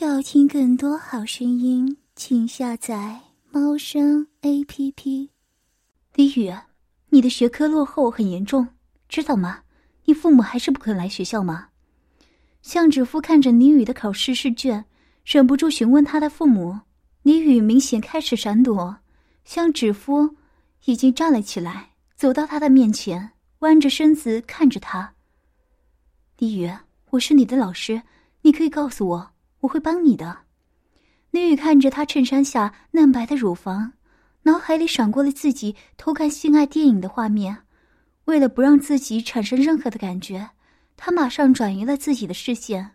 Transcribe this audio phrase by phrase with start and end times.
[0.00, 5.30] 要听更多好声音，请下载猫声 A P P。
[6.14, 6.54] 李宇，
[7.08, 8.68] 你的学科落后很严重，
[9.08, 9.62] 知道吗？
[10.04, 11.70] 你父母还是不肯来学校吗？
[12.62, 14.84] 向指夫看着李宇的考试试卷，
[15.24, 16.78] 忍不住询问他的父母。
[17.22, 18.98] 李宇明显开始闪躲，
[19.44, 20.36] 向指夫
[20.84, 25.14] 已经站了起来，走到他的面前，弯着身子看着他。
[26.38, 26.70] 李宇，
[27.10, 28.00] 我是你的老师，
[28.42, 29.30] 你可以告诉我。
[29.60, 30.40] 我会帮你的。
[31.30, 33.92] 李宇看着他衬衫下嫩白的乳房，
[34.42, 37.64] 脑海里闪过了自己偷看性爱电影的画面。
[38.24, 40.50] 为了不让自己产生任何的感觉，
[40.96, 42.92] 他马上转移了自己的视线。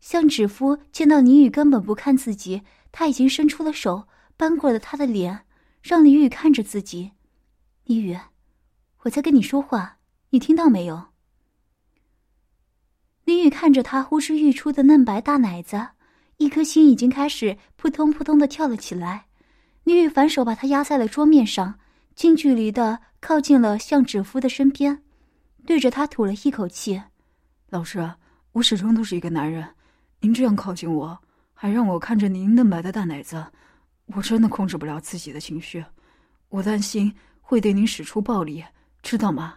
[0.00, 2.62] 向芷夫见到李宇根本不看自己，
[2.92, 5.44] 他已经伸出了手扳过了他的脸，
[5.82, 7.12] 让李宇看着自己。
[7.84, 8.18] 李宇，
[9.02, 9.98] 我在跟你说话，
[10.30, 11.09] 你听到没有？
[13.30, 15.86] 林宇看着他呼之欲出的嫩白大奶子，
[16.38, 19.26] 一颗心已经开始扑通扑通的跳了起来。
[19.84, 21.78] 林宇反手把他压在了桌面上，
[22.16, 25.04] 近距离的靠近了向芷夫的身边，
[25.64, 27.00] 对着他吐了一口气
[27.70, 28.12] ：“老师，
[28.50, 29.64] 我始终都是一个男人，
[30.18, 31.16] 您这样靠近我，
[31.54, 33.46] 还让我看着您嫩白的大奶子，
[34.06, 35.84] 我真的控制不了自己的情绪，
[36.48, 38.64] 我担心会对您使出暴力，
[39.04, 39.54] 知道吗？”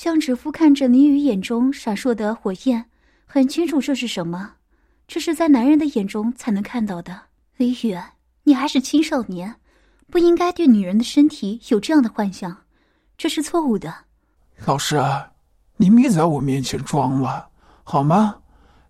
[0.00, 2.88] 向指夫看着林雨眼中闪烁的火焰，
[3.26, 4.52] 很清楚这是什么，
[5.08, 7.20] 这是在男人的眼中才能看到的。
[7.56, 7.98] 林雨，
[8.44, 9.56] 你还是青少年，
[10.08, 12.56] 不应该对女人的身体有这样的幻想，
[13.16, 13.92] 这是错误的。
[14.66, 15.02] 老师，
[15.76, 17.48] 您别在我面前装了，
[17.82, 18.36] 好吗？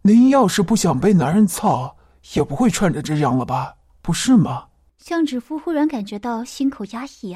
[0.02, 1.96] 您要是不想被男人操，
[2.34, 3.74] 也不会穿着这样了吧？
[4.02, 4.66] 不是吗？
[4.98, 7.34] 向指夫忽然感觉到心口压抑，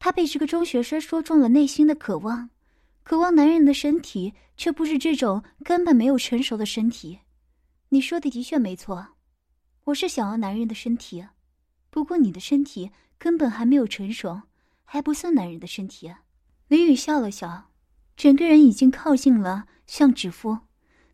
[0.00, 2.50] 他被这个中学生说中了内心的渴望。
[3.10, 7.18] 渴望男人的身体，却不是这种根本没有成熟的身体。
[7.88, 9.04] 你说的的确没错，
[9.86, 11.26] 我是想要男人的身体，
[11.90, 14.42] 不过你的身体根本还没有成熟，
[14.84, 16.14] 还不算男人的身体。
[16.68, 17.72] 林宇笑了笑，
[18.16, 20.58] 整个人已经靠近了向指夫，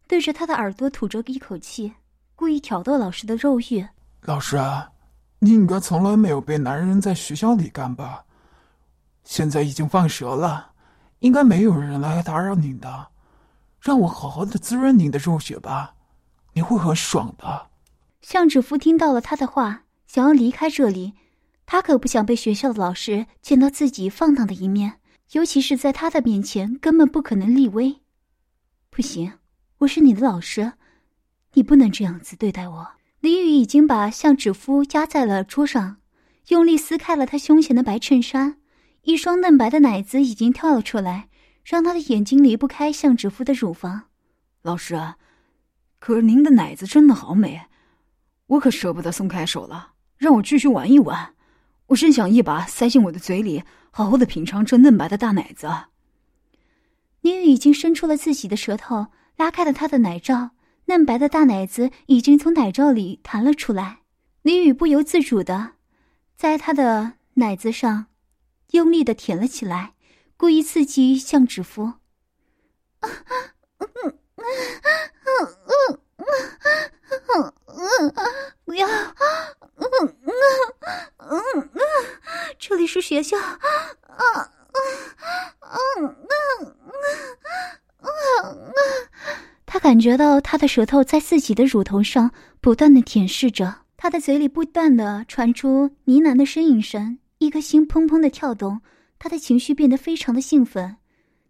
[0.07, 1.95] 对着他的耳朵吐着一口气，
[2.35, 3.89] 故意挑逗老师的肉欲。
[4.21, 4.93] 老师啊，
[5.39, 8.27] 你应该从来没有被男人在学校里干吧？
[9.25, 10.75] 现在已经放学了。
[11.21, 13.09] 应该没有人来打扰您的，
[13.81, 15.95] 让我好好的滋润您的肉血吧，
[16.53, 17.69] 你会很爽的。
[18.21, 21.15] 向志夫听到了他的话，想要离开这里，
[21.65, 25.01] 他可不想被学校的老师见到自己放荡的一面，
[25.33, 28.01] 尤其是在他的面前，根本不可能立威。
[28.91, 29.33] 不行，
[29.79, 30.73] 我是你的老师，
[31.55, 32.89] 你不能这样子对待我。
[33.21, 35.97] 李宇已经把向志夫压在了桌上，
[36.49, 38.59] 用力撕开了他胸前的白衬衫。
[39.07, 41.29] 一双嫩白的奶子已经跳了出来，
[41.65, 44.09] 让他的眼睛离不开向芷夫的乳房。
[44.63, 45.15] 老师，
[46.01, 47.67] 可是您的奶子真的好美，
[48.49, 49.93] 我可舍不得松开手了。
[50.17, 51.35] 让我继续玩一玩，
[51.87, 53.63] 我真想一把塞进我的嘴里，
[53.93, 55.71] 好好的品尝这嫩白的大奶子。
[57.21, 59.07] 宁宇已经伸出了自己的舌头，
[59.37, 60.51] 拉开了他的奶罩，
[60.87, 63.99] 嫩白的大奶子已经从奶罩里弹了出来。
[64.43, 65.75] 宁宇不由自主的
[66.37, 68.07] 在他的奶子上。
[68.73, 69.95] 用力的舔了起来，
[70.37, 71.95] 故意刺激向芷夫。
[78.65, 78.89] 不要！
[82.59, 83.37] 这里是学校。
[89.65, 97.19] 他感觉到他的舌头在自己的乳头上不断的舔舐着，他的嘴里不断的传出呢喃的呻吟声。
[97.39, 98.81] 一颗心砰砰的跳动，
[99.19, 100.97] 他的情绪变得非常的兴奋。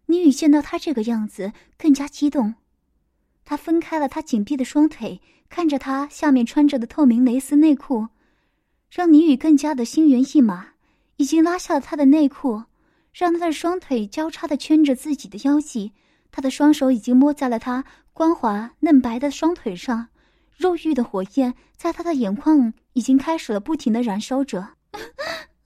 [0.07, 2.55] 倪宇见到他这个样子，更加激动。
[3.45, 8.07] 他分开了他紧闭的双腿，看着他下面穿着的透明蕾丝内裤，
[8.89, 10.69] 让倪宇更加的心猿意马。
[11.15, 12.63] 已经拉下了他的内裤，
[13.11, 15.93] 让他的双腿交叉的圈着自己的腰际。
[16.29, 17.83] 他的双手已经摸在了他
[18.13, 20.09] 光滑嫩白的双腿上，
[20.55, 24.75] 肉欲的火焰在他的眼眶已经开始了不停的燃烧着。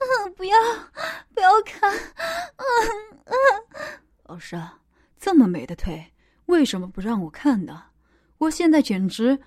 [0.36, 0.58] 不要，
[1.34, 1.92] 不要看！
[4.24, 4.60] 老师，
[5.20, 6.14] 这么美的腿，
[6.48, 7.86] 为什么不让我看呢？
[8.40, 9.40] 我现在简直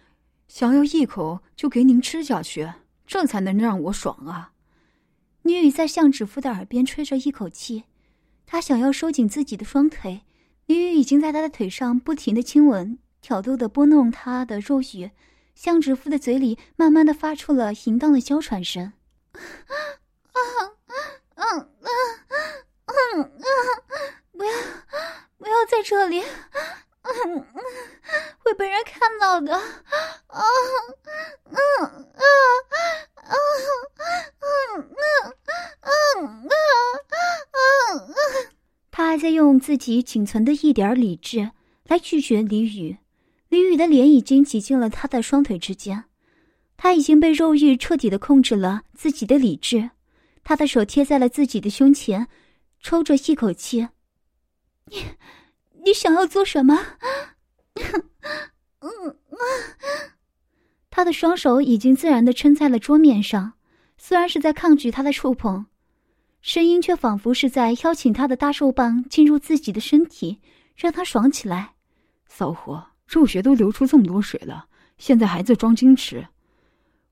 [0.47, 2.73] 想要一口就给您吃下去，
[3.07, 4.53] 这才能让我爽啊！
[5.43, 7.85] 女宇在向芷夫的耳边吹着一口气，
[8.47, 10.23] 她想要收紧自己的双腿。
[10.67, 15.11] 女宇已经在他的腿上不停的亲吻、挑逗的拨弄他的肉羽，
[15.55, 18.95] 向芷夫的嘴里慢慢的发出了淫荡的娇喘声。
[20.35, 20.39] 啊
[20.91, 21.01] 啊
[21.35, 21.45] 啊
[22.87, 22.93] 啊！
[24.33, 24.51] 不要，
[25.39, 26.21] 不要在这里！
[26.21, 26.29] 啊
[27.03, 27.11] 啊！
[28.39, 29.55] 会被人看到的！
[29.55, 29.63] 啊
[30.27, 30.43] 啊啊
[31.47, 33.33] 啊啊啊
[35.81, 36.61] 啊啊！
[38.91, 41.51] 他还在用自己仅存的一点理智
[41.85, 42.97] 来拒绝李宇。
[43.49, 46.05] 李宇的脸已经挤进了他的双腿之间，
[46.77, 49.91] 他已经被肉欲彻底的控制了自己的理智。
[50.45, 52.29] 他的手贴在了自己的胸前，
[52.81, 53.89] 抽着一口气。
[54.85, 55.03] 你，
[55.85, 56.79] 你想要做什么？
[60.91, 63.55] 他的双手已经自然的撑在了桌面上，
[63.97, 65.67] 虽然是在抗拒他的触碰，
[66.41, 70.41] 声音却仿佛是在邀请他的大肉棒进入自己的身体，
[70.77, 71.73] 让他爽起来。
[72.29, 74.67] 骚货，肉穴都流出这么多水了，
[74.99, 76.29] 现在还在装矜持，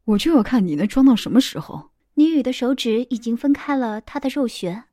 [0.04, 1.91] 我就要看你能装到什么时候。
[2.14, 4.84] 李宇的手指已经分开了他的肉穴，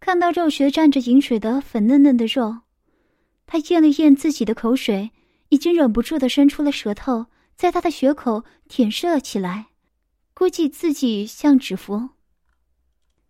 [0.00, 2.58] 看到肉穴沾着饮水的粉嫩嫩的肉，
[3.46, 5.10] 他咽了咽自己的口水。
[5.50, 7.24] 已经忍不住的伸出了舌头，
[7.56, 9.68] 在他的血口舔舐了起来。
[10.34, 12.10] 估计自己向指夫，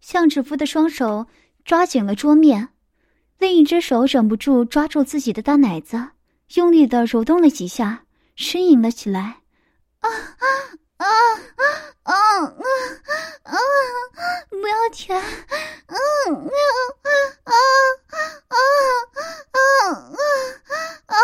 [0.01, 1.29] 向指夫的双手
[1.65, 2.71] 抓紧了桌面，
[3.39, 6.09] 另一只手忍不住抓住自己的大奶子，
[6.57, 8.05] 用力的揉动了几下，
[8.37, 9.43] 呻吟了起来。
[10.01, 10.47] 啊啊
[10.99, 11.63] 啊啊
[12.03, 12.13] 啊
[12.43, 12.53] 啊
[13.45, 13.57] 啊！
[14.51, 15.19] 不要舔！
[15.87, 16.63] 嗯啊
[17.45, 17.53] 啊
[18.49, 18.57] 啊啊
[19.53, 19.59] 啊
[21.07, 21.17] 啊！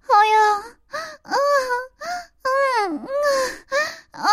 [0.00, 0.36] 好呀，
[1.22, 1.34] 啊，
[2.42, 2.98] 嗯
[4.12, 4.26] 啊啊，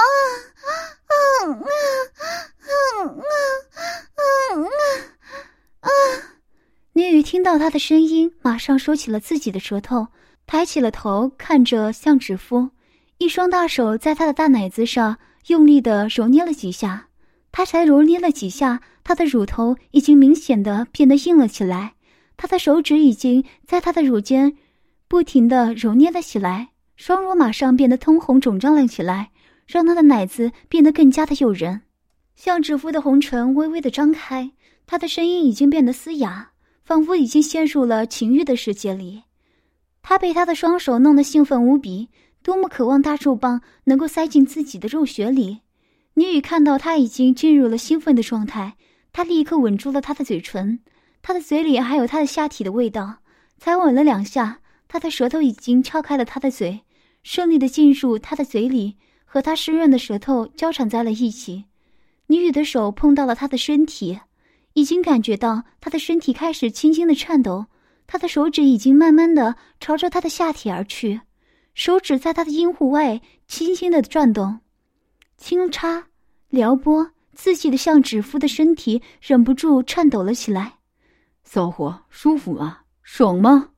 [1.44, 1.64] 嗯啊
[2.62, 3.24] 嗯啊
[4.16, 4.70] 嗯啊
[5.82, 5.90] 啊！
[6.94, 10.08] 宁宇听到他的声音，马上收起了自己的舌头，
[10.48, 12.70] 抬起了头，看着向指夫，
[13.18, 15.18] 一双大手在他的大奶子上
[15.48, 17.08] 用力的揉捏了几下。
[17.52, 21.94] 他才揉捏了几下，他的乳头已经明显的变得硬了起来，
[22.36, 24.58] 他的手指已经在他的乳尖。
[25.08, 29.32] 不停的揉捏了起来，双乳马上变得通红肿胀了起来，
[29.66, 31.84] 让他的奶子变得更加的诱人。
[32.36, 34.52] 向指夫的红唇微微的张开，
[34.86, 36.50] 他的声音已经变得嘶哑，
[36.84, 39.24] 仿佛已经陷入了情欲的世界里。
[40.02, 42.10] 他被他的双手弄得兴奋无比，
[42.46, 45.62] 多么渴望大肉棒能够塞进自己的肉穴里。
[46.14, 48.76] 女宇看到他已经进入了兴奋的状态，
[49.12, 50.80] 他立刻吻住了他的嘴唇，
[51.24, 53.16] 他的嘴里还有他的下体的味道，
[53.58, 54.60] 才吻了两下。
[54.88, 56.82] 他的舌头已经撬开了他的嘴，
[57.24, 58.96] 顺利的进入他的嘴里，
[59.26, 61.66] 和他湿润的舌头交缠在了一起。
[62.28, 64.20] 女宇的手碰到了他的身体，
[64.74, 67.66] 已经感觉到他的身体开始轻轻的颤抖。
[68.06, 71.22] 他的手指已经慢慢的朝着他的下体而去，
[71.76, 74.62] 手指在他的阴户外轻轻的转动，
[75.38, 76.08] 轻插、
[76.48, 80.80] 撩拨，刺激的像指腹的身体忍不住颤抖了起来。
[81.44, 82.80] 骚货，舒服吗？
[83.04, 83.72] 爽吗？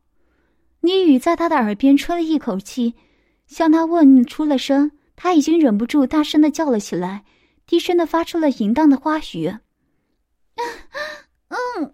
[0.81, 2.93] 倪宇在他的耳边吹了一口气，
[3.47, 4.91] 向他问出了声。
[5.15, 7.25] 他已经忍不住大声的叫了起来，
[7.65, 9.47] 低声的发出了淫荡的花语。
[11.49, 11.89] 嗯嗯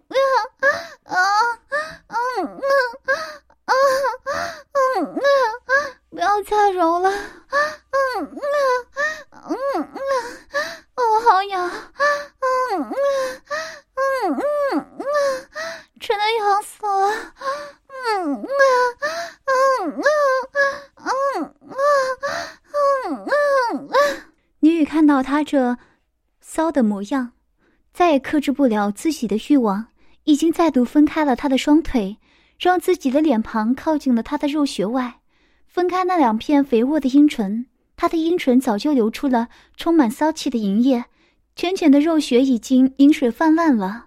[1.04, 1.26] 啊啊啊
[2.06, 3.72] 啊啊啊
[4.24, 4.30] 啊
[4.72, 5.72] 啊啊
[6.10, 7.16] 不要再揉了，啊
[7.48, 7.96] 啊
[9.30, 9.50] 啊啊，
[10.96, 12.92] 我好痒，嗯嗯
[13.94, 14.38] 嗯
[14.72, 15.04] 嗯嗯，
[16.00, 17.08] 真的痒死了。
[17.08, 17.12] 啊
[17.88, 18.70] 啊啊
[19.44, 19.52] 啊
[20.94, 23.96] 啊啊嗯嗯啊！
[24.60, 25.76] 女宇看到他这
[26.40, 27.32] 骚的模样，
[27.92, 29.86] 再也克制不了自己的欲望，
[30.24, 32.18] 已经再度分开了他的双腿，
[32.58, 35.20] 让自己的脸庞靠近了他的肉穴外，
[35.66, 37.66] 分开那两片肥沃的阴唇。
[37.96, 41.04] 他的阴唇早就流出了充满骚气的银液，
[41.54, 44.06] 浅浅的肉穴已经饮水泛滥了。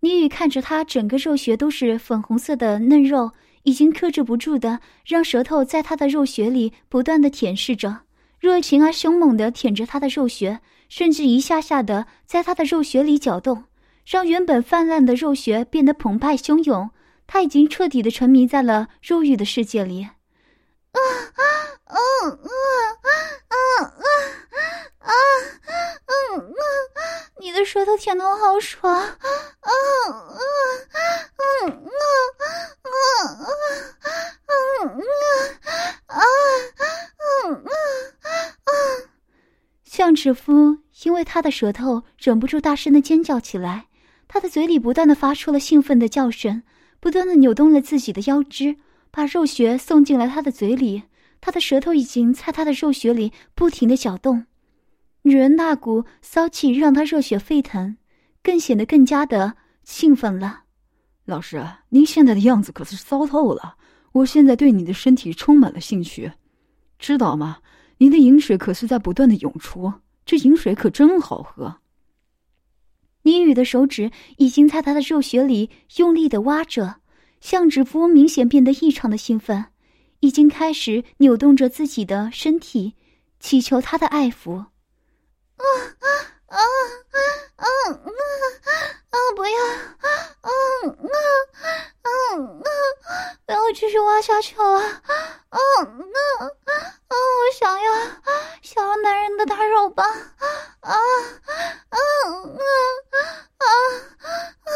[0.00, 3.32] 倪宇看着他整个肉穴都是粉红色的嫩肉，
[3.64, 8.00] 已经克制不住的让舌头在他的肉穴里不断的舔舐着，
[8.38, 13.64] 热情而凶猛的舔着他的肉穴，甚至一下下的在他的肉穴里搅动，
[14.06, 16.88] 让原本泛滥的肉穴变得澎湃汹涌。
[17.32, 20.02] 他已经彻底的沉迷在了肉欲的世界里。
[20.02, 21.42] 啊啊
[21.84, 22.50] 啊啊
[23.06, 23.06] 啊
[23.46, 23.86] 啊啊
[24.98, 25.12] 啊
[26.18, 26.42] 啊！
[27.38, 28.92] 你的舌头舔的我好爽。
[28.92, 29.14] 啊啊
[29.60, 29.70] 啊
[30.90, 30.98] 啊
[31.30, 32.98] 啊啊
[34.48, 34.50] 啊
[36.08, 36.22] 啊啊啊！
[39.84, 43.86] 向芷夫因为他的舌头忍不住大声的尖叫起来，
[44.26, 46.64] 他的嘴里不断的发出了兴奋的叫声，
[47.00, 48.76] 不断的扭动了自己的腰肢，
[49.10, 51.02] 把肉穴送进了他的嘴里。
[51.40, 54.44] 他的舌头已经在他的肉穴里不停的搅动。
[55.22, 57.96] 女人那股骚气让他热血沸腾，
[58.42, 60.64] 更显得更加的兴奋了。
[61.24, 63.76] 老师，您现在的样子可是骚透了，
[64.12, 66.30] 我现在对你的身体充满了兴趣。
[66.98, 67.58] 知道吗？
[67.96, 69.92] 您的饮水可是在不断的涌出，
[70.26, 71.76] 这饮水可真好喝。
[73.22, 76.96] 倪宇的手指已经在他的肉穴里用力的挖着，
[77.40, 79.66] 向指夫明显变得异常的兴奋，
[80.20, 82.94] 已经开始扭动着自己的身体，
[83.38, 84.56] 祈求他的爱抚。
[84.56, 84.66] 啊
[85.56, 86.06] 啊
[86.46, 86.62] 啊啊
[87.56, 87.66] 啊
[89.10, 89.16] 啊！
[89.36, 89.50] 不要！
[90.00, 90.08] 啊
[90.40, 91.18] 啊啊
[92.02, 92.08] 啊！
[93.46, 94.80] 不要继续挖下去了！
[94.80, 95.10] 啊
[95.50, 95.58] 啊
[96.38, 96.50] 啊！
[97.10, 97.14] 我
[97.58, 97.92] 想要
[98.62, 100.06] 想要男人的大肉棒！
[100.80, 100.96] 啊啊
[101.90, 101.98] 啊
[103.58, 103.66] 啊啊
[104.64, 104.72] 啊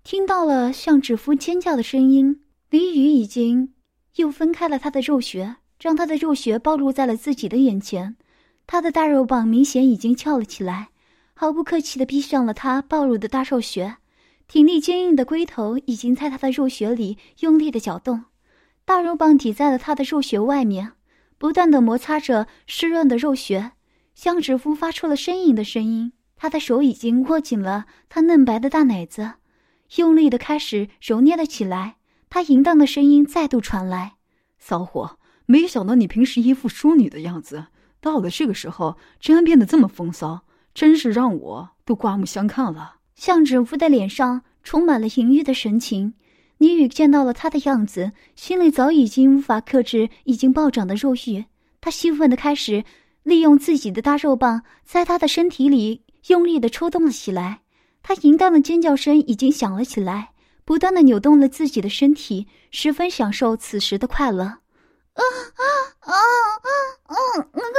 [0.03, 3.73] 听到了向指夫尖叫的声音，李宇已经
[4.15, 8.15] 又分开了他的肉穴，让他的肉穴暴露在了自己的眼前。
[8.65, 10.89] 他的大肉棒明显已经翘了起来，
[11.33, 13.97] 毫不客气的逼上了他暴露的大肉穴。
[14.47, 18.25] 挺立坚硬的龟头已经在他的肉穴里用力的搅动，
[18.89, 20.93] 大肉棒抵在了他的肉穴外面，
[21.37, 23.73] 不断的摩擦着湿润的肉穴。
[24.15, 29.33] 向指夫发出了呻吟的声音，他的手已经握紧了他嫩白的大奶子，
[29.97, 31.97] 用力的开始揉捏了起来。
[32.31, 34.13] 他淫荡的声音再度传来
[34.57, 37.67] ：“骚货，没想到你平时一副淑女的样子。”
[38.01, 40.41] 到了这个时候，竟然变得这么风骚，
[40.73, 42.95] 真是让我都刮目相看了。
[43.13, 46.15] 向指夫的脸上充满了淫欲的神情。
[46.59, 51.43] 倪宇见到了他的样子，心里早已经无法克制已经暴涨的肉欲。
[51.81, 52.83] 他兴奋的开始
[53.23, 57.61] 利用自己的大肉棒，在他的身体里用力的抽动了起来。
[58.03, 60.31] 他淫荡的尖叫声已经响了起来，
[60.65, 64.57] 不断的扭动了自己的身体，十分享受此时的快乐。
[65.19, 65.23] 啊
[66.05, 66.13] 啊啊
[67.07, 67.15] 啊！
[67.53, 67.77] 那个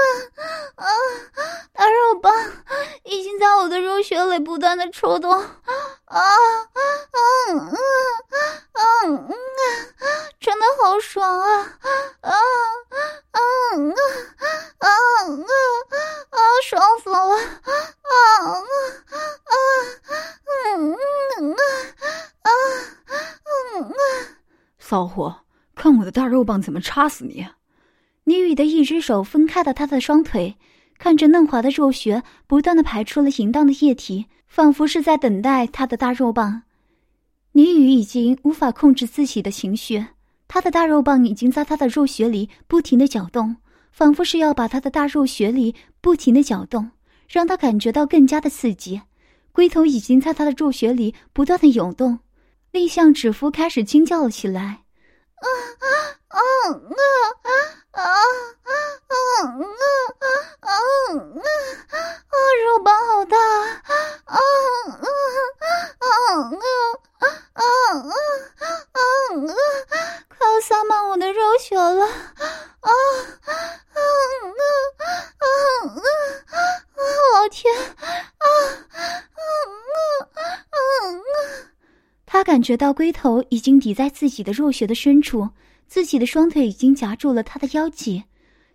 [0.76, 0.85] 啊，
[1.73, 2.32] 大肉棒
[3.04, 5.40] 已经在我的肉穴里不断的抽动，啊
[6.04, 6.20] 啊啊
[7.12, 7.20] 啊
[8.73, 8.82] 啊啊！
[10.40, 11.78] 真的好爽啊！
[12.20, 12.30] 啊啊
[13.30, 13.40] 啊
[14.78, 14.88] 啊啊
[16.30, 16.38] 啊！
[16.62, 17.16] 爽死了！
[17.18, 19.56] 啊啊啊
[20.76, 20.97] 嗯
[21.38, 21.56] 嗯啊
[22.42, 23.94] 嗯嗯，
[24.78, 25.37] 骚货！
[26.10, 27.46] 大肉棒怎么插死你！
[28.24, 30.56] 女宇的一只手分开了他的双腿，
[30.98, 36.62] 看着嫩滑的肉穴不断的排出了淫荡的液体，仿佛是在等待他的大肉棒。
[37.52, 40.04] 女宇已经无法控制自己的情绪，
[40.46, 43.56] 他的大肉棒已经在他的肉穴里不停的搅动，
[43.90, 46.90] 仿佛是要把他的大肉穴里不停的搅动，
[47.28, 49.00] 让他感觉到更加的刺激。
[49.52, 52.20] 龟头已经在他的肉穴里不断的涌动，
[52.70, 54.82] 立向指腹开始惊叫了起来。
[55.40, 55.47] 啊
[55.80, 55.87] 啊
[56.28, 56.38] 啊
[56.82, 57.16] 啊
[57.92, 58.40] 啊啊啊
[82.32, 85.49] 他感觉到龟头已经抵在自己的肉穴的深处，
[85.88, 88.22] 自己的双腿已经夹住了他的腰脊。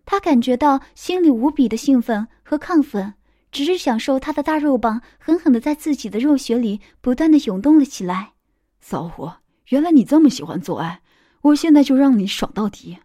[0.06, 3.14] 他感觉到心里无比的兴奋和亢奋，
[3.54, 8.34] 只是享受他的大肉棒狠狠的在自己的肉穴里不断的涌动了起来。
[8.82, 9.38] 骚货，
[9.70, 11.00] 原来你这么喜欢做爱，
[11.40, 12.98] 我现在就让你爽到底。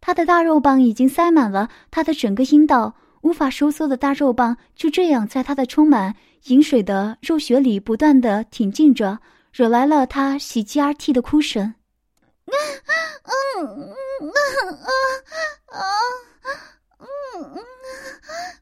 [0.00, 9.18] 他的大肉棒已经塞满了他的整个阴道，无法收缩的大肉棒就这样在他的充满饮水的肉穴里不断的挺进着。
[9.52, 11.74] 惹来了他喜极而泣的哭声。
[12.46, 12.54] 嗯
[13.24, 14.30] 嗯嗯
[14.80, 14.90] 啊
[15.66, 15.78] 啊
[16.98, 17.06] 嗯
[17.54, 17.64] 嗯，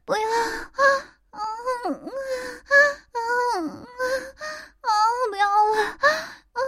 [0.04, 0.82] 不要啊
[1.38, 1.42] 啊
[1.84, 1.90] 啊
[2.68, 2.74] 啊
[3.12, 3.70] 啊
[4.80, 4.90] 啊，
[5.30, 6.06] 不要了，啊
[6.52, 6.58] 啊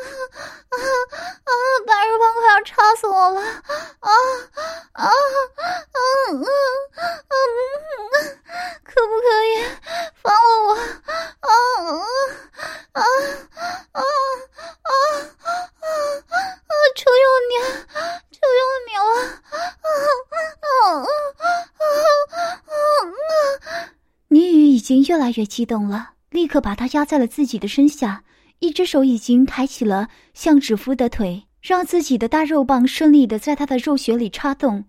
[1.45, 1.51] 啊，
[1.87, 3.45] 白日梦快要插死我了，啊
[4.01, 4.13] 啊
[4.93, 5.11] 啊啊
[7.29, 7.35] 啊，
[8.85, 9.47] 可不可以
[10.23, 10.69] 放了我？
[10.75, 10.79] 啊
[11.41, 11.89] 啊
[12.93, 13.03] 啊啊啊啊！
[13.03, 13.03] 大肉棒快要插死我了啊啊啊啊啊！
[13.03, 13.03] 可不可以放了我啊啊啊！
[13.03, 13.03] 啊
[13.93, 14.03] 啊
[15.81, 15.93] 啊
[16.69, 16.73] 啊！
[16.97, 17.53] 求求你，
[18.33, 19.11] 求求你了！
[19.51, 19.93] 啊啊
[20.61, 20.73] 啊
[21.79, 21.89] 啊
[22.67, 23.89] 啊！
[24.29, 28.25] 倪宇已经越来越激动了，立刻把他压在了自己的身下，
[28.59, 34.87] 一只手已经抬起了向指夫的腿，让自己的大肉棒顺利的在他的肉穴里插动。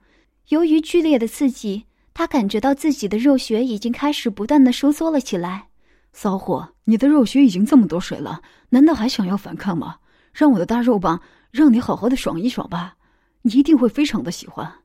[0.48, 5.68] 由于剧烈的刺激，他感觉到自己的肉穴已经开始不断的收缩了起来。
[6.14, 9.98] 骚货，你的肉穴已经这么多水了，难道还想要反抗吗？
[10.34, 12.96] 让我的大肉棒让你好好的爽一爽吧，
[13.44, 14.80] 你一定会非常的喜欢。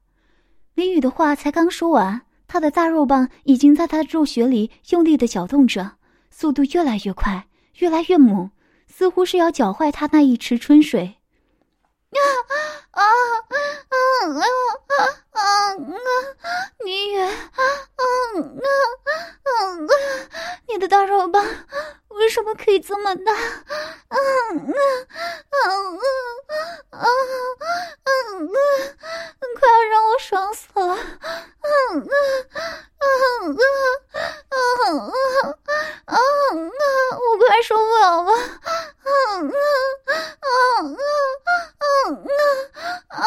[0.75, 5.93] 李宇的话才刚说完，他的大肉棒已经在他的肉穴里用力的搅动着，
[6.31, 7.47] 速度越来越快，
[7.79, 8.51] 越来越猛。
[8.89, 11.17] 似乎是要搅坏他那一池春水。
[12.13, 12.19] 啊
[12.93, 13.05] 啊啊
[13.91, 14.39] 啊
[14.95, 15.05] 啊
[15.37, 15.75] 啊！
[16.85, 17.35] 你也，嗯
[18.37, 18.61] 嗯
[19.45, 19.89] 嗯，
[20.69, 21.45] 你的大肉棒
[22.27, 23.33] 为什么可以这么大？
[23.33, 23.39] 啊
[24.09, 24.19] 啊
[25.49, 25.63] 啊
[26.91, 27.07] 啊啊啊！
[29.55, 30.91] 快要让我爽死了！
[30.91, 31.71] 啊啊
[32.99, 33.63] 啊啊
[34.51, 35.55] 啊啊
[36.07, 36.19] 啊啊！
[37.15, 38.33] 我快受不了了！
[38.33, 39.47] 啊啊
[40.03, 42.11] 啊啊啊
[43.07, 43.25] 啊啊！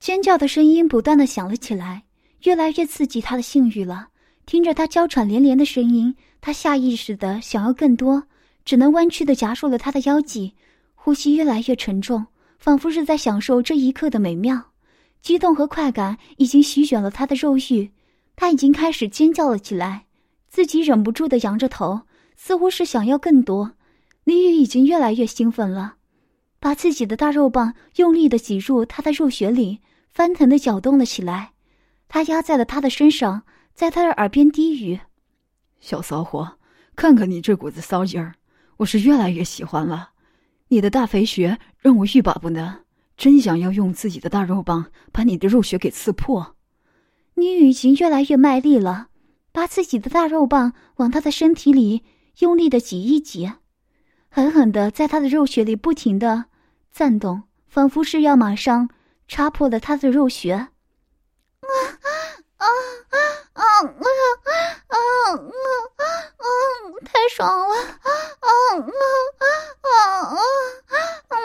[0.00, 2.04] 尖叫的声音不断的响了起来，
[2.44, 4.08] 越来越刺激他的性欲了。
[4.46, 6.16] 听着他娇喘连连的声音。
[6.44, 8.22] 他下意识的想要更多，
[8.66, 10.52] 只能弯曲的夹住了他的腰际，
[10.94, 12.26] 呼吸越来越沉重，
[12.58, 14.62] 仿佛是在享受这一刻的美妙。
[15.22, 17.90] 激动和快感已经席卷了他的肉欲，
[18.36, 20.04] 他已经开始尖叫了起来，
[20.50, 22.02] 自己忍不住的扬着头，
[22.36, 23.72] 似乎是想要更多。
[24.24, 25.94] 李宇已经越来越兴奋了，
[26.60, 29.78] 把自己的大肉棒用力的挤入他的肉穴里。
[30.10, 31.52] 翻腾的搅动了起来，
[32.06, 35.00] 他压在了他的身上，在他的耳边低语
[35.84, 36.56] ：“小骚货，
[36.96, 38.36] 看看你这股子骚劲儿，
[38.78, 40.12] 我是越来越喜欢了。
[40.68, 42.84] 你的大肥穴让我欲罢不能，
[43.18, 46.56] 真想要用自己的大肉棒把你的肉穴给刺破。”
[47.36, 49.08] 你已经越来越卖力了，
[49.52, 52.02] 把自己的大肉棒往他的身体里
[52.38, 53.52] 用力的挤一挤，
[54.30, 56.46] 狠狠的在他的肉穴里不停的
[56.90, 58.88] 颤动，仿佛是要马上。
[59.26, 60.68] 插破了他的肉穴，啊
[61.64, 62.08] 啊
[62.56, 62.66] 啊
[63.04, 63.16] 啊
[63.52, 64.14] 啊啊
[64.44, 64.98] 啊啊
[65.32, 65.34] 啊
[65.96, 66.02] 啊
[66.38, 66.46] 啊！
[67.04, 68.10] 太爽了啊
[68.40, 68.48] 啊
[68.78, 69.42] 啊
[69.82, 69.94] 啊
[70.28, 70.36] 啊
[71.28, 71.36] 啊！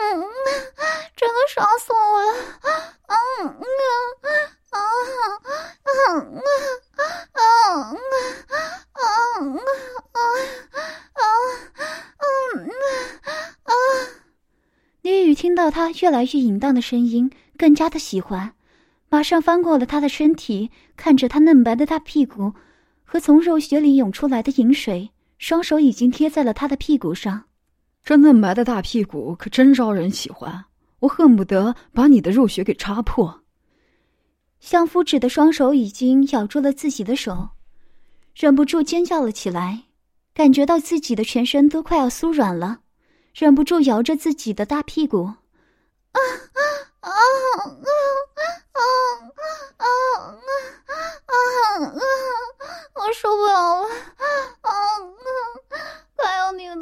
[1.16, 2.70] 真的爽死我了啊
[3.06, 3.50] 啊啊
[4.20, 4.30] 啊
[4.70, 4.78] 啊
[5.82, 5.98] 啊
[7.32, 7.44] 啊
[8.40, 9.08] 啊啊
[10.12, 12.22] 啊啊
[13.64, 13.72] 啊！
[15.02, 18.54] 李雨听到他越来越淫荡的声音，更加的喜欢，
[19.08, 22.54] 马上翻过了他的身体，看着他嫩白的大屁股。
[23.12, 27.42] 和从肉穴里涌出来的饮水，双手已经贴在了他的屁股上。
[28.04, 30.66] 这嫩白的大屁股可真招人喜欢，
[31.00, 33.42] 我恨不得把你的肉穴给插破。
[34.60, 37.48] 相夫指的双手已经咬住了自己的手，
[38.32, 39.86] 忍不住尖叫了起来，
[40.32, 42.78] 感觉到自己的全身都快要酥软了，
[43.34, 45.24] 忍不住摇着自己的大屁股。
[45.24, 45.34] 啊
[46.12, 46.62] 啊
[47.00, 48.38] 啊啊啊
[48.69, 48.80] 啊啊
[49.36, 49.42] 啊
[49.76, 49.84] 啊
[51.26, 51.34] 啊啊
[51.86, 52.02] 啊！
[52.94, 53.88] 我受不了了！
[54.16, 54.24] 啊
[54.62, 54.70] 啊！
[56.16, 56.74] 快用你的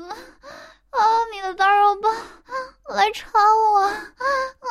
[0.90, 2.14] 啊，你的大肉棒
[2.96, 3.80] 来插我！
[3.80, 3.94] 啊
[4.60, 4.68] 啊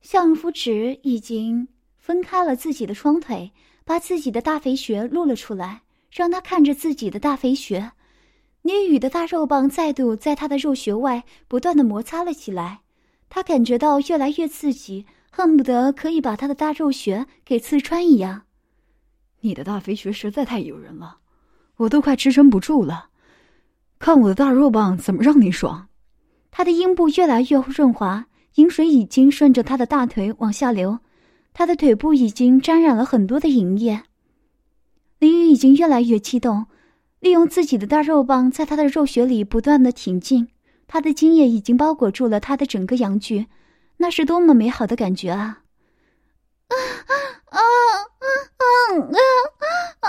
[0.00, 3.52] 相夫指已经分开了自己的双腿，
[3.84, 5.82] 把自己的大肥穴露了出来。
[6.08, 7.92] 让他看着自己的大肥穴，
[8.66, 12.80] 聂雨的大肉棒再度在他的肉穴外不断的摩擦了起来，
[13.28, 18.42] 他感觉到越来越刺激，恨不得可以把他的大肉穴给刺穿一样。
[19.38, 21.18] 你的大肥穴实在太诱人了，
[21.76, 23.10] 我都快支撑不住了，
[24.00, 25.86] 看我的大肉棒怎么让你爽！
[26.50, 28.26] 他的阴部越来越润滑，
[28.56, 30.98] 饮水已经顺着他的大腿往下流，
[31.54, 34.02] 他的腿部已经沾染了很多的银液。
[35.20, 36.66] 林雨已经越来越激动，
[37.26, 40.48] 利用自己的大肉棒在他的肉穴里不断的挺进，
[40.86, 43.48] 他的精液已经包裹住了他的整个阳具，
[43.96, 45.58] 那是多么美好的感觉啊！
[46.68, 46.76] 啊
[47.46, 48.30] 啊啊
[48.62, 49.10] 啊
[50.02, 50.08] 啊啊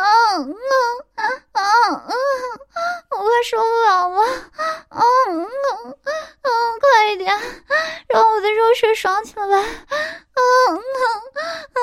[1.16, 2.14] 啊啊啊！
[3.10, 4.22] 我快受不了了！
[4.22, 6.50] 啊啊啊！
[6.80, 7.36] 快一点，
[8.10, 9.58] 让我的肉穴爽起来！
[9.58, 10.78] 啊啊
[11.74, 11.82] 啊啊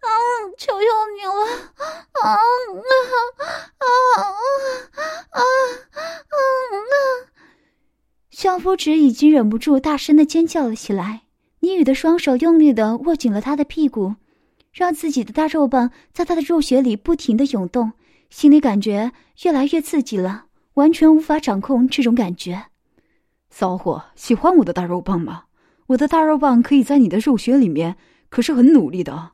[0.00, 0.08] 啊！
[0.58, 0.84] 求求
[1.16, 1.46] 你了！
[2.22, 2.38] 啊啊
[3.80, 3.86] 啊
[4.90, 6.34] 啊啊啊！
[8.30, 11.22] 小夫子已经忍不住大声的尖叫了起来。
[11.60, 14.14] 倪宇的双手用力的握紧了他的屁股，
[14.72, 17.92] 让自己的大肉棒在他的肉穴里不停的涌动，
[18.30, 19.12] 心里感觉
[19.42, 22.66] 越来越刺激了，完全无法掌控这种感觉。
[23.50, 25.44] 骚货，喜欢我的大肉棒吗？
[25.88, 27.96] 我的大肉棒可以在你的肉穴里面，
[28.30, 29.32] 可是很努力的。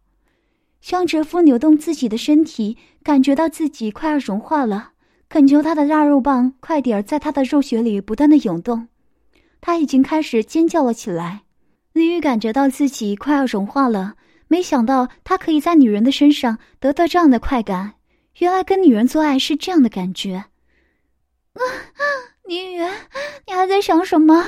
[0.86, 4.92] 向哲夫扭动自己的身体，感觉到自己快要融化了，
[5.28, 8.86] 恳求他的腊肉棒快点在他的肉穴里不断的涌动。
[9.60, 11.42] 他已经开始尖叫了起来。
[11.92, 14.14] 李玉感觉到自己快要融化了，
[14.46, 17.94] 没想到他可以在女人的身上得到这样的快感。
[18.38, 20.34] 原来跟女人做爱是这样的感觉。
[20.34, 22.02] 啊啊，
[22.48, 22.80] 宁宇，
[23.46, 24.44] 你还在想什么？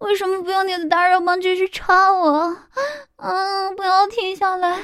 [0.00, 2.56] 为什么不用你的大肉棒继续插我？
[3.16, 4.78] 嗯，不要停下来，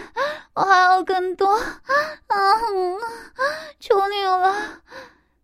[0.55, 1.59] 我还要更多。
[2.29, 2.99] 嗯，
[3.81, 4.55] 求你了。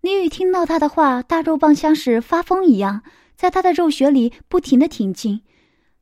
[0.02, 3.02] 宁宇听到他的话，大肉棒像是发疯一样，
[3.36, 5.42] 在他的肉穴里不停的挺进。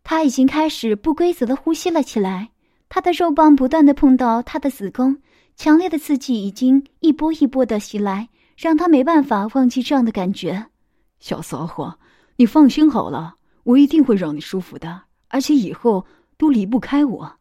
[0.04, 2.50] 他已经开始不规则的呼吸了起来，
[2.88, 5.16] 他的肉棒不断的碰到他的子宫，
[5.56, 10.66] 强烈的刺激已经一波一波的袭来，让他没办法忘记这样的感觉。
[11.18, 11.98] 小骚货，
[12.36, 17.36] 你放心好了，我一定会让你舒服的，而且以后都离不开我。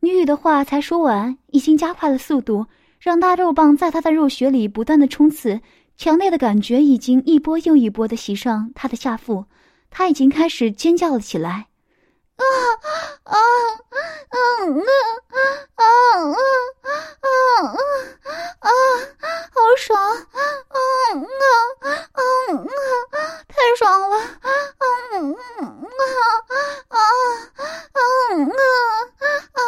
[0.00, 2.66] 女语的话才说完，已经加快了速度，
[3.00, 5.60] 让大肉棒在他的肉穴里不断的冲刺，
[5.96, 9.46] 强烈的感觉已经一波又一波的袭上他的下腹，
[9.90, 11.68] 他已经开始尖叫了起来。
[12.36, 12.42] 啊
[13.24, 13.96] 啊啊
[14.28, 15.40] 啊啊
[15.74, 15.82] 啊啊
[17.20, 17.76] 啊啊
[18.60, 18.70] 啊！
[19.50, 19.98] 好爽！
[19.98, 20.78] 啊啊
[21.80, 22.20] 啊啊
[22.52, 23.16] 啊，
[23.48, 24.16] 太爽了！
[24.16, 25.64] 啊啊啊
[26.88, 28.12] 啊啊啊
[29.52, 29.60] 啊！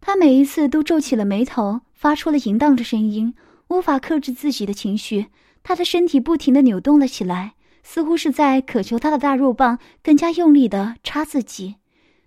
[0.00, 3.34] 他每一次都皱起了眉头，发出了淫荡的声音，
[3.68, 5.28] 无法克制自己的情绪，
[5.62, 7.54] 他的身体不停的扭动了起来。
[7.82, 11.76] 似乎是在渴求他的大肉棒更加用力的插自己，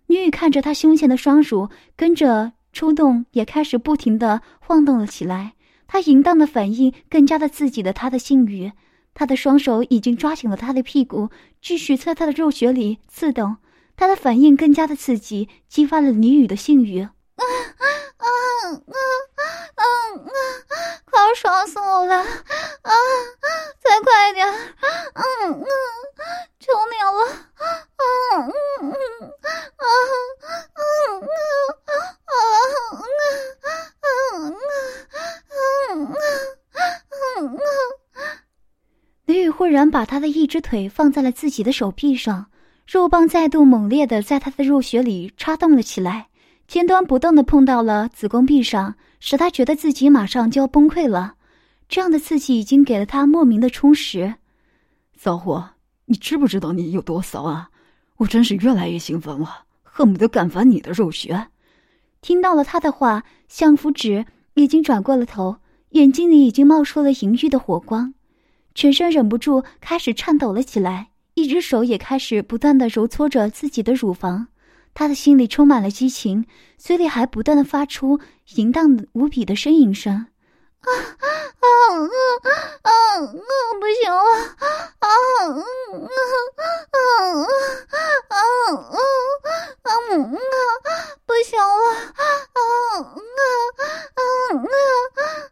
[0.07, 5.53] 女宇看着他胸前的双乳跟着抽动，也开始不停的晃动了起来。
[5.87, 8.71] 他淫荡的反应更加的刺激了他的性欲，
[9.13, 11.29] 他的双手已经抓紧了他的屁股，
[11.61, 13.57] 继续在他的肉穴里刺动。
[13.95, 17.01] 他的反应更加的刺激，激发了女宇的性欲。
[17.01, 17.09] 啊
[17.79, 17.85] 啊
[18.17, 18.25] 啊
[18.71, 18.95] 啊
[19.35, 19.43] 啊
[19.75, 19.83] 啊！
[21.05, 22.15] 快要爽死我了！
[22.17, 22.25] 啊！
[23.79, 24.47] 再快一点！
[24.47, 25.65] 嗯嗯，
[26.59, 27.23] 求你了！
[27.55, 27.63] 啊
[27.97, 28.51] 嗯
[28.81, 29.85] 嗯啊
[30.73, 30.81] 嗯
[31.21, 31.25] 嗯
[31.85, 31.91] 啊
[32.25, 32.35] 啊
[34.23, 34.55] 嗯嗯
[35.51, 36.15] 嗯
[37.27, 37.59] 嗯嗯
[39.25, 42.49] 李宇忽然把他的一只腿放在了自己的手臂上，
[42.87, 46.29] 肉棒再度猛烈的在他的肉穴里插动了起来，
[46.67, 51.35] 尖端不动的碰到了子宫壁上，使他觉得自己马上就要崩溃了。
[51.87, 54.35] 这样的刺激已经给了他莫名的充实。
[55.15, 55.69] 骚货，
[56.05, 57.69] 你知不知道你有多骚啊？
[58.17, 61.47] 我真是越来越兴奋了，恨不得干翻你的肉穴。
[62.19, 64.25] 听到了他的话，相夫指
[64.55, 65.57] 已经转过了头，
[65.91, 68.13] 眼睛里已经冒出了淫欲的火光，
[68.75, 74.47] 全身忍不住开始颤抖了起来，一只手也开始不断的揉搓着自己的乳房。
[74.97, 78.19] 他的心里充满了激情，嘴里还不断的发出
[78.55, 80.25] 淫荡无比的呻吟声。
[80.81, 81.67] 啊啊
[82.41, 82.49] 啊
[82.81, 83.29] 啊嗯
[83.79, 84.17] 不行了
[84.57, 84.65] 啊
[84.97, 85.53] 啊啊
[86.09, 86.25] 啊
[87.05, 88.41] 啊啊
[89.83, 89.93] 啊啊
[91.27, 91.63] 不行了
[92.15, 92.25] 啊
[92.57, 92.59] 啊
[92.97, 93.05] 啊
[94.15, 94.21] 啊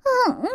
[0.01, 0.49] 啊啊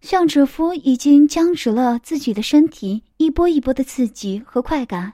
[0.00, 5.12] 向蛰夫已经僵直了自己的身体，一波一波的刺激和快感，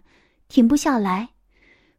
[0.48, 1.33] 停不下来。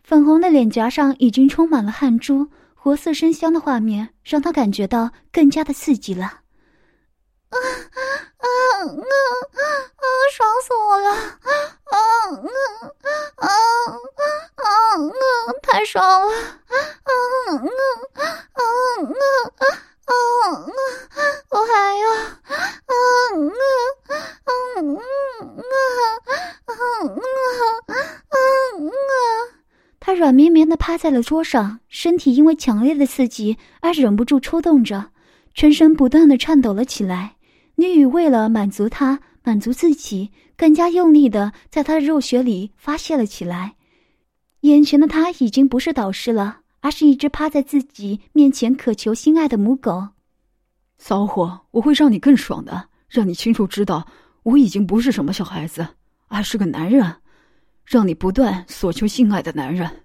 [0.05, 6.25] 粉红的脸颊上已经充满了汗珠，活色生香的画面让他感觉到更加的刺激了。
[6.25, 7.97] 啊啊
[8.37, 8.45] 啊
[8.85, 10.05] 啊！
[10.31, 11.09] 爽死我了！
[11.09, 11.49] 啊
[11.85, 11.97] 啊
[13.37, 13.49] 啊啊
[14.57, 14.63] 啊！
[15.63, 16.27] 太爽了！
[16.29, 17.09] 啊啊
[18.13, 18.21] 啊
[18.53, 18.61] 啊
[19.57, 19.65] 啊
[20.05, 20.13] 啊！
[21.49, 22.15] 我还要啊
[22.45, 22.53] 啊
[22.85, 22.93] 啊
[24.05, 24.13] 啊
[25.57, 25.73] 啊
[26.67, 26.71] 啊
[28.29, 28.37] 啊！
[29.99, 35.11] 他软绵绵的趴在了桌上，身体因为强烈的刺激而忍不住抽动着，
[35.53, 37.35] 全身不断的颤抖了起来。
[37.75, 43.75] 女宇为了满足他，满足自己，更加用力的在他的肉穴里发泄了起来。
[44.61, 50.07] 眼前的他已经不是导师了，而是一只趴在自己面前渴求心爱的母狗。
[50.97, 54.07] 骚货，我会让你更爽的，让你清楚知道，
[54.43, 55.85] 我已经不是什么小孩子，
[56.27, 57.15] 而是个男人，
[57.83, 60.04] 让你不断索求性爱的男人。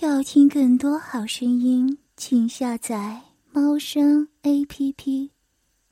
[0.00, 5.30] 要听更多好声音，请下载猫声 A P P。